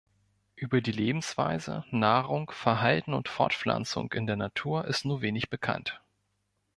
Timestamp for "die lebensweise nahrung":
0.81-2.49